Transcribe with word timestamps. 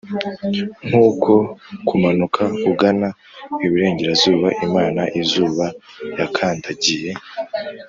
nkuko 0.87 1.31
kumanuka 1.87 2.43
ugana 2.71 3.09
iburengerazuba 3.65 4.47
imana-izuba 4.65 5.65
yakandagiye, 6.19 7.11